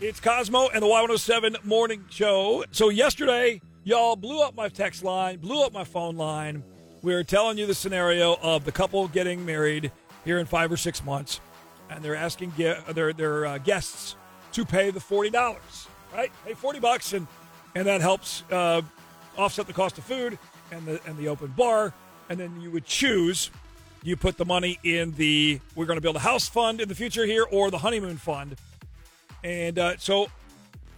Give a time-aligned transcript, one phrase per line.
[0.00, 2.62] It's Cosmo and the Y107 Morning Show.
[2.70, 6.62] So, yesterday, y'all blew up my text line, blew up my phone line.
[7.02, 9.90] We were telling you the scenario of the couple getting married
[10.24, 11.40] here in five or six months,
[11.90, 14.14] and they're asking their, their uh, guests
[14.52, 15.34] to pay the $40,
[16.14, 16.30] right?
[16.46, 17.26] Pay 40 bucks, and,
[17.74, 18.82] and that helps uh,
[19.36, 20.38] offset the cost of food
[20.70, 21.92] and the, and the open bar.
[22.28, 23.50] And then you would choose
[24.04, 26.94] you put the money in the we're going to build a house fund in the
[26.94, 28.54] future here or the honeymoon fund
[29.44, 30.28] and uh, so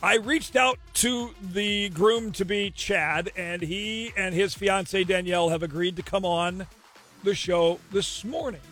[0.02, 5.50] I reached out to the groom to be Chad, and he and his fiancee Danielle
[5.50, 6.66] have agreed to come on
[7.22, 8.62] the show this morning.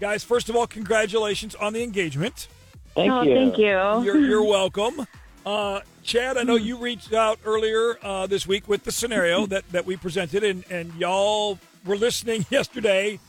[0.00, 2.48] Guys, first of all, congratulations on the engagement.
[2.94, 3.34] Thank oh, you.
[3.34, 3.66] thank you.
[3.68, 5.06] You're, you're welcome.
[5.46, 9.68] Uh, Chad, I know you reached out earlier uh, this week with the scenario that,
[9.70, 13.20] that we presented, and, and y'all were listening yesterday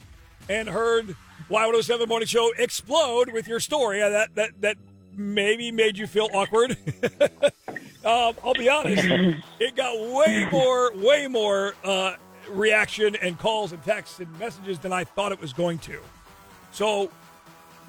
[0.49, 1.16] and heard
[1.49, 4.02] Y107 Morning Show explode with your story.
[4.02, 4.77] Uh, That, that, that
[5.15, 6.71] maybe made you feel awkward.
[8.05, 9.03] um, I'll be honest,
[9.59, 12.16] it got way more, way more uh,
[12.49, 15.99] reaction and calls and texts and messages than I thought it was going to.
[16.71, 17.11] So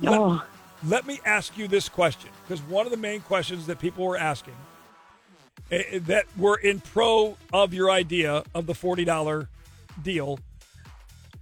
[0.00, 0.42] let, Oh.
[0.86, 4.16] let me ask you this question because one of the main questions that people were
[4.16, 4.56] asking
[5.70, 9.46] eh, eh, that were in pro of your idea of the $40
[10.02, 10.38] deal.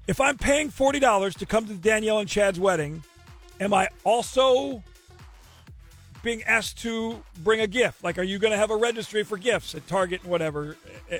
[0.06, 3.02] If I'm paying $40 to come to Danielle and Chad's wedding,
[3.60, 4.82] am I also
[6.22, 8.02] being asked to bring a gift?
[8.04, 10.76] Like, are you going to have a registry for gifts at Target and whatever?
[11.10, 11.18] Eh, eh,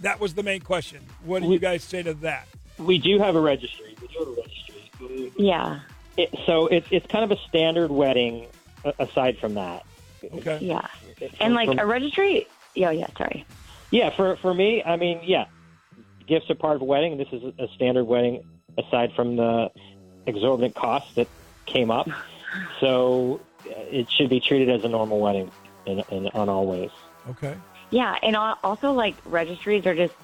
[0.00, 1.00] That was the main question.
[1.24, 2.48] What do you guys say to that?
[2.78, 3.94] We do have a registry.
[4.00, 5.32] We do have a registry.
[5.36, 5.80] Yeah.
[6.16, 8.46] It, so it's it's kind of a standard wedding.
[8.98, 9.84] Aside from that,
[10.34, 10.58] Okay.
[10.60, 10.84] Yeah.
[11.20, 12.46] It- And like from- a registry.
[12.74, 13.06] Yeah, yeah.
[13.16, 13.44] Sorry.
[13.90, 15.44] yeah, for for me, I mean, yeah,
[16.26, 17.16] gifts are part of a wedding.
[17.16, 18.42] This is a standard wedding.
[18.78, 19.70] Aside from the
[20.26, 21.28] exorbitant costs that
[21.66, 22.08] came up,
[22.80, 25.50] so it should be treated as a normal wedding
[25.86, 26.90] in, in on all ways.
[27.30, 27.56] Okay.
[27.90, 30.14] Yeah, and al- also like registries are just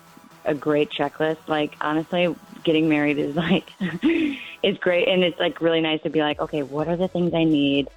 [0.44, 1.38] a great checklist.
[1.46, 6.20] Like honestly, getting married is like it's great, and it's like really nice to be
[6.20, 7.88] like, okay, what are the things I need?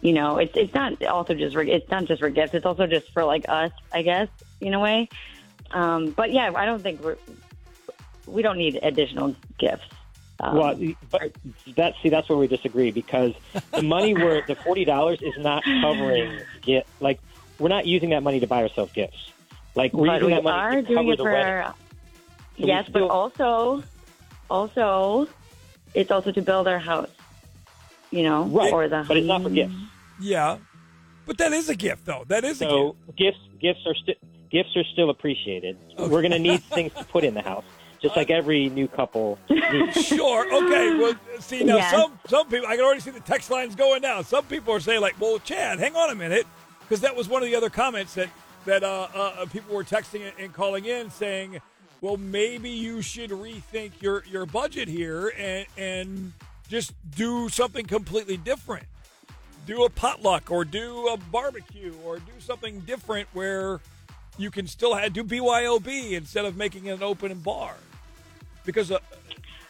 [0.00, 2.54] You know, it's it's not also just for, it's not just for gifts.
[2.54, 4.28] It's also just for like us, I guess,
[4.60, 5.08] in a way.
[5.72, 7.16] Um, but yeah, I don't think we're
[8.26, 9.86] we don't need additional gifts.
[10.40, 10.78] Um, well,
[11.10, 11.32] but
[11.76, 13.34] that see that's where we disagree because
[13.72, 17.18] the money we're the forty dollars is not covering get like
[17.58, 19.32] we're not using that money to buy ourselves gifts.
[19.74, 21.72] Like we're but using we that money are to doing cover it the for wedding.
[22.58, 23.82] we yes, still- but also,
[24.50, 25.28] also,
[25.94, 27.10] it's also to build our house.
[28.10, 29.74] You know, Right, or the but it's not for gifts.
[30.20, 30.58] Yeah.
[31.26, 32.24] But that is a gift, though.
[32.28, 32.70] That is a gift.
[32.72, 34.14] So gifts gifts are still
[34.50, 35.76] gifts are still appreciated.
[35.98, 37.64] We're going to need things to put in the house,
[38.00, 39.38] just like every new couple.
[39.92, 40.46] Sure.
[40.46, 40.96] Okay.
[40.96, 41.90] Well, see now, Yes.
[41.90, 44.22] some some people I can already see the text lines going now.
[44.22, 46.46] Some people are saying like, "Well, Chad, hang on a minute,"
[46.80, 48.28] because that was one of the other comments that
[48.64, 51.60] that uh, uh, people were texting and- and calling in saying,
[52.00, 56.32] "Well, maybe you should rethink your your budget here and and
[56.70, 58.86] just do something completely different.
[59.66, 63.80] Do a potluck or do a barbecue or do something different where
[64.38, 67.74] you can still have, do BYOB instead of making it an open bar."
[68.64, 68.98] Because uh,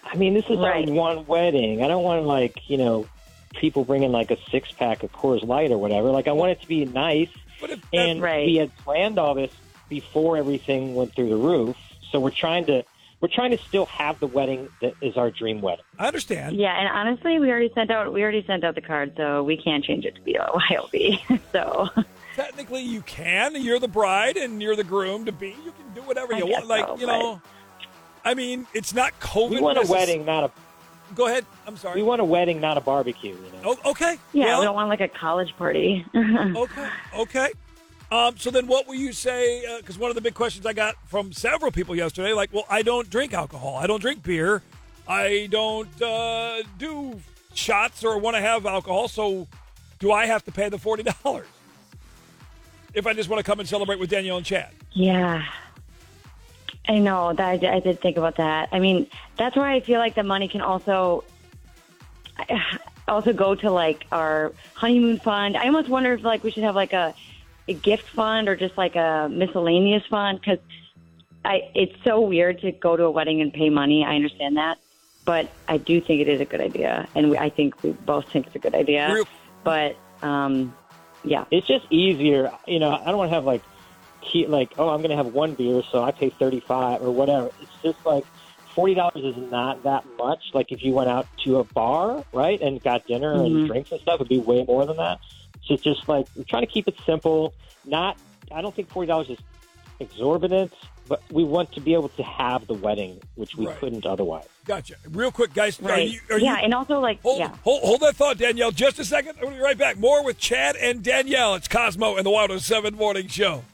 [0.04, 0.88] I mean, this is Right.
[0.88, 1.82] our one wedding.
[1.82, 3.06] I don't want like you know
[3.54, 6.10] people bringing like a six pack of Coors Light or whatever.
[6.10, 7.30] Like I want it to be nice.
[7.60, 8.46] But if and Right.
[8.46, 9.52] we had planned all this
[9.88, 11.76] before everything went through the roof.
[12.12, 12.84] So we're trying to
[13.20, 15.84] we're trying to still have the wedding that is our dream wedding.
[15.98, 16.54] I understand.
[16.56, 19.56] Yeah, and honestly, we already sent out we already sent out the card, so we
[19.56, 21.40] can't change it to be a YOB.
[21.52, 21.88] so
[22.36, 23.60] Technically, you can.
[23.60, 25.48] You're the bride and you're the groom to be.
[25.64, 26.66] You can do whatever I you guess want.
[26.68, 27.42] Like so, you know,
[28.28, 29.50] I mean, it's not COVID.
[29.52, 30.50] We want a wedding, not a
[31.14, 31.46] Go ahead.
[31.66, 31.96] I'm sorry.
[31.96, 33.30] we want a wedding, not a barbecue.
[33.30, 33.78] You know.
[33.82, 34.18] Oh, okay.
[34.34, 36.04] yeah, Well, we don't want like a college party.
[36.14, 36.88] okay.
[37.16, 37.52] Okay.
[38.12, 39.64] Um, so then, what will you say?
[39.78, 42.82] Because one of the big questions I got from several people yesterday, like, well, I
[42.82, 43.76] don't drink alcohol.
[43.76, 44.62] I don't drink beer.
[45.06, 47.20] I don't uh, do
[47.54, 49.08] shots or want to have alcohol.
[49.08, 49.46] So,
[50.00, 51.46] do I have to pay the forty dollars
[52.92, 54.72] if I just want to come and celebrate with Danielle and Chad?
[54.92, 55.46] yeah.
[56.88, 58.70] I know that I did, I did think about that.
[58.72, 59.06] I mean,
[59.36, 61.24] that's why I feel like the money can also
[63.08, 65.56] also go to like our honeymoon fund.
[65.56, 67.14] I almost wonder if like we should have like a
[67.68, 70.58] a gift fund or just like a miscellaneous fund because
[71.44, 74.04] I it's so weird to go to a wedding and pay money.
[74.04, 74.78] I understand that,
[75.24, 78.30] but I do think it is a good idea, and we, I think we both
[78.32, 79.08] think it's a good idea.
[79.64, 80.74] But um,
[81.24, 82.50] yeah, It's just easier.
[82.66, 83.62] You know, I don't want to have like
[84.20, 87.10] key, like oh, I'm going to have one beer, so I pay thirty five or
[87.10, 87.50] whatever.
[87.60, 88.24] It's just like
[88.74, 90.50] forty dollars is not that much.
[90.54, 93.66] Like if you went out to a bar, right, and got dinner and mm-hmm.
[93.66, 95.18] drinks and stuff, it'd be way more than that.
[95.64, 97.54] So it's just like we're trying to keep it simple.
[97.84, 98.18] Not,
[98.52, 99.38] I don't think forty dollars is
[100.00, 100.72] exorbitant,
[101.08, 103.76] but we want to be able to have the wedding, which we Right.
[103.78, 104.46] couldn't otherwise.
[104.64, 104.94] Gotcha.
[105.10, 105.80] Real quick, guys.
[105.82, 107.54] Are you, are yeah, you, and also like hold, yeah.
[107.64, 108.70] hold, hold that thought, Danielle.
[108.70, 109.38] Just a second.
[109.40, 109.96] We'll be right back.
[109.96, 111.54] More with Chad and Danielle.
[111.54, 113.64] It's Cosmo and the Wild 7 Morning Show.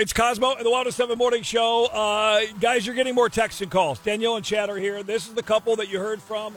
[0.00, 1.86] It's Cosmo and the Wild 7 Morning Show.
[1.86, 3.98] Uh, guys, you're getting more texts and calls.
[3.98, 5.02] Danielle and Chad are here.
[5.02, 6.54] This is the couple that you heard from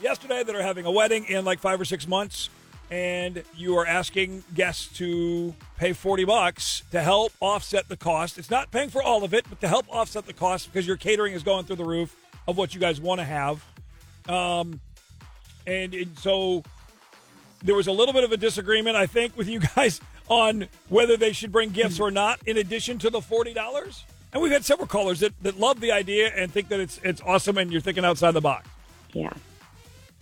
[0.00, 2.48] yesterday that are having a wedding in like five or six months.
[2.90, 8.38] And you are asking guests to pay 40 bucks to help offset the cost.
[8.38, 10.96] It's not paying for all of it, but to help offset the cost because your
[10.96, 12.16] catering is going through the roof
[12.48, 13.62] of what you guys want to have.
[14.30, 14.80] Um,
[15.66, 16.62] and, and so
[17.62, 20.00] there was a little bit of a disagreement, I think, with you guys
[20.32, 24.04] on whether they should bring gifts or not, in addition to the forty dollars.
[24.32, 27.20] And we've had several callers that, that love the idea and think that it's it's
[27.20, 28.66] awesome, and you're thinking outside the box.
[29.12, 29.32] Yeah.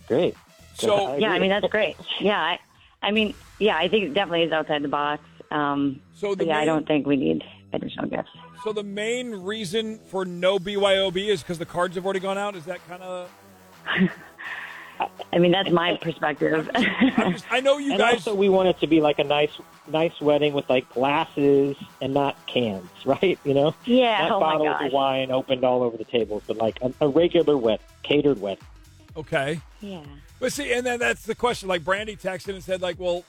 [0.09, 0.35] Great.
[0.75, 1.41] So- Yeah, I agree.
[1.43, 1.97] mean that's great.
[2.19, 2.59] Yeah, I,
[3.03, 5.23] I mean, yeah, I think it definitely is outside the box.
[5.53, 8.31] Um, So the but yeah, I don't think we need additional gifts.
[8.65, 12.57] So the main reason for no BYOB is because the cards have already gone out.
[12.57, 13.31] Is that kind of?
[15.32, 16.69] I mean, that's my perspective.
[16.75, 18.14] I know you and guys.
[18.14, 19.50] also, we want it to be like a nice,
[19.87, 23.38] nice wedding with like glasses and not cans, right?
[23.44, 24.29] You know, yeah.
[24.29, 27.56] not Oh bottles of wine opened all over the tables, but like a, a regular
[27.56, 28.64] wedding, catered wedding.
[29.17, 30.02] okay, Yeah.
[30.38, 31.69] but see, and then that's the question.
[31.69, 33.25] Like Brandy texted and said, like, well,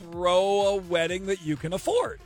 [0.00, 2.20] throw a wedding that you can afford.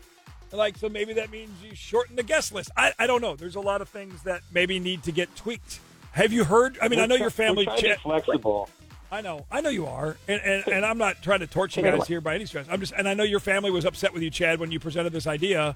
[0.50, 2.70] Like, so maybe that means you shorten the guest list.
[2.76, 3.36] I, I don't know.
[3.36, 5.80] There's a lot of things that maybe need to get tweaked.
[6.12, 6.78] Have you heard?
[6.80, 7.66] I mean, I know We're your try- family.
[7.66, 8.70] We're trying to be flexible.
[9.10, 11.82] I know, I know you are, and, and and I'm not trying to torch you
[11.82, 12.66] guys here by any stretch.
[12.70, 15.12] I'm just, and I know your family was upset with you, Chad, when you presented
[15.12, 15.74] this idea,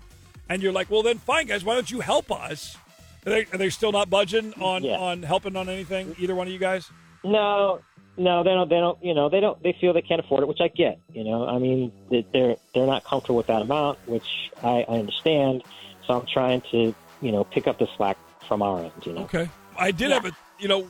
[0.49, 2.76] and you're like, well, then fine, guys, why don't you help us?
[3.25, 4.96] Are they, are they still not budging on Yeah.
[4.99, 6.14] on helping on anything?
[6.19, 6.90] Either one of you guys?
[7.25, 7.81] No,
[8.17, 8.69] no, they don't.
[8.69, 9.02] They don't.
[9.02, 9.62] You know, they don't.
[9.62, 10.99] They feel they can't afford it, which I get.
[11.14, 15.62] You know, I mean, they're they're not comfortable with that amount, which I, I understand.
[16.06, 16.93] So I'm trying to,
[17.23, 18.19] you know, pick up the slack
[18.49, 18.93] from our end.
[19.05, 19.23] You know.
[19.23, 19.49] Okay,
[19.79, 20.14] I did Yeah.
[20.17, 20.88] have a, you know,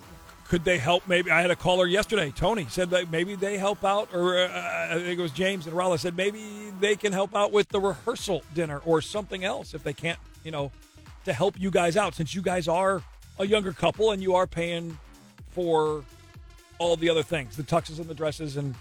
[0.52, 1.08] could they help?
[1.08, 2.30] Maybe I had a caller yesterday.
[2.30, 5.74] Tony said that maybe they help out, or uh, I think it was James and
[5.74, 6.42] Raleigh said maybe
[6.78, 10.50] they can help out with the rehearsal dinner or something else if they can't, you
[10.50, 10.70] know,
[11.24, 13.02] to help you guys out since you guys are
[13.38, 14.98] a younger couple and you are paying
[15.52, 16.04] for
[16.76, 18.74] all the other things, the tuxes and the dresses and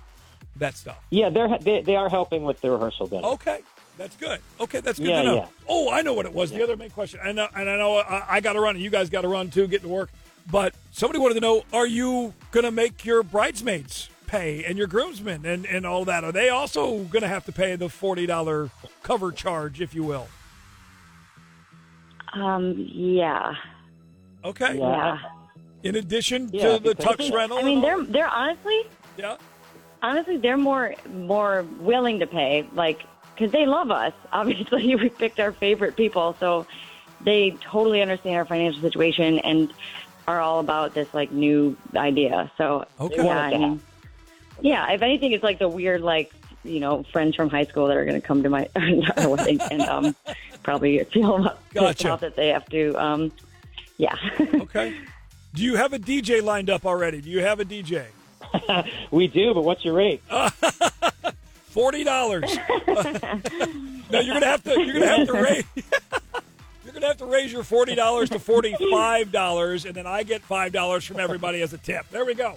[0.57, 1.01] that stuff.
[1.09, 3.25] Yeah, they're they, they are helping with the rehearsal dinner.
[3.29, 3.61] Okay,
[3.97, 4.41] that's good.
[4.59, 5.35] Okay, that's good Yeah, to know.
[5.35, 5.45] yeah.
[5.69, 6.51] Oh, I know what it was.
[6.51, 8.83] The other main question, and, uh, and I know I, I got to run, and
[8.83, 10.09] you guys got to run too, get to work.
[10.49, 14.87] But somebody wanted to know: Are you going to make your bridesmaids pay and your
[14.87, 16.23] groomsmen and, and all that?
[16.23, 18.69] Are they also going to have to pay the forty dollar
[19.03, 20.27] cover charge, if you will?
[22.33, 22.75] Um.
[22.77, 23.55] Yeah.
[24.43, 24.77] Okay.
[24.77, 25.19] Yeah.
[25.83, 28.83] In addition Yeah, to the tux rental, I mean, they're they're honestly
[29.17, 29.37] yeah.
[30.01, 33.01] honestly they're more more willing to pay like
[33.33, 36.67] because they love us obviously we picked our favorite people so
[37.21, 39.73] they totally understand our financial situation and
[40.31, 43.23] are all about this like new idea so Okay.
[43.23, 43.81] Yeah I mean,
[44.61, 46.31] yeah if anything it's like the weird like
[46.63, 49.81] you know friends from high school that are going to come to my wedding and
[49.81, 50.15] um
[50.63, 52.09] probably feel pissed Gotcha.
[52.11, 53.31] off that they have to um
[53.97, 54.95] yeah Okay.
[55.53, 57.19] Do you have a DJ lined up already?
[57.19, 58.05] Do you have a DJ?
[59.11, 60.21] We do, but what's your rate?
[61.69, 62.53] Forty dollars.
[62.87, 64.81] no, you're gonna have to.
[64.81, 65.63] You're gonna have to raise.
[67.01, 70.41] You're gonna have to raise your forty dollars to forty-five dollars, and then I get
[70.41, 72.07] five dollars from everybody as a tip.
[72.09, 72.53] There we go.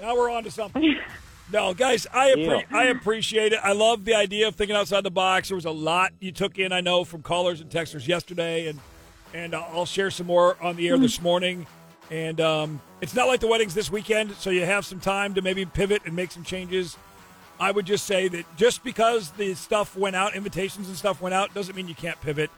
[0.00, 0.96] Now we're on to something.
[1.52, 2.72] No, guys, I appre-.
[2.72, 3.58] I appreciate it.
[3.60, 5.48] I love the idea of thinking outside the box.
[5.48, 8.78] There was a lot you took in, I know, from callers and texters yesterday, and
[9.34, 11.66] and uh, I'll share some more on the air this morning.
[12.08, 15.42] And um, it's not like the weddings this weekend, so you have some time to
[15.42, 16.96] maybe pivot and make some changes.
[17.58, 21.34] I would just say that just because the stuff went out, invitations and stuff went
[21.34, 22.50] out, doesn't mean you can't pivot.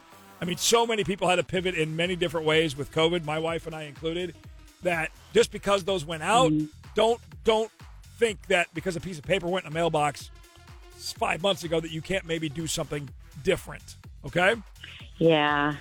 [0.42, 3.38] I mean, so many people had to pivot in many different ways with COVID, my
[3.38, 4.34] wife and I included.
[4.82, 6.66] That just because those went out, mm-hmm.
[6.96, 7.70] don't don't
[8.18, 10.32] think that because a piece of paper went in a mailbox
[10.96, 13.08] five months ago that you can't maybe do something
[13.44, 13.96] different.
[14.24, 14.56] Okay.
[15.18, 15.76] yeah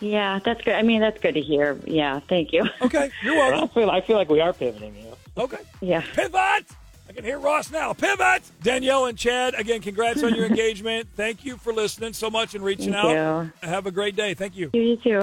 [0.00, 3.10] yeah that's good i mean that's good to hear yeah thank you Okay.
[3.22, 3.70] You're welcome.
[3.70, 4.94] I feel I feel like we are pivoting.
[4.94, 5.16] You know.
[5.44, 5.58] Okay.
[5.80, 6.66] yeah Pivot!
[7.16, 7.94] Can hear Ross now.
[7.94, 8.42] Pivot!
[8.62, 11.08] Danielle and Chad, again, congrats on your engagement.
[11.16, 13.44] Thank you for listening so much and reaching Thank out.
[13.44, 13.52] you.
[13.66, 14.34] Have a great day.
[14.34, 14.68] Thank you.
[14.74, 15.18] you too